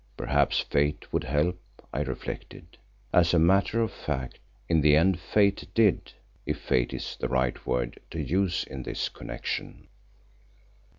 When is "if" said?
6.43-6.57